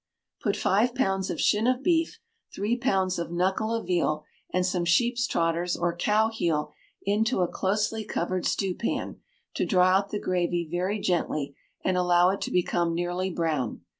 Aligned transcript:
Put 0.41 0.57
five 0.57 0.95
pounds 0.95 1.29
of 1.29 1.39
shin 1.39 1.67
of 1.67 1.83
beef, 1.83 2.17
three 2.55 2.75
pounds 2.75 3.19
of 3.19 3.31
knuckle 3.31 3.71
of 3.71 3.85
veal, 3.85 4.23
and 4.51 4.65
some 4.65 4.83
sheep's 4.83 5.27
trotters 5.27 5.77
or 5.77 5.95
cow 5.95 6.29
heel 6.29 6.71
into 7.03 7.41
a 7.41 7.47
closely 7.47 8.03
covered 8.03 8.47
stewpan, 8.47 9.17
to 9.53 9.63
draw 9.63 9.89
out 9.99 10.09
the 10.09 10.17
gravy 10.19 10.67
very 10.67 10.99
gently, 10.99 11.55
and 11.85 11.97
allow 11.97 12.31
it 12.31 12.41
to 12.41 12.51
become 12.51 12.95
nearly 12.95 13.29
brown. 13.29 13.81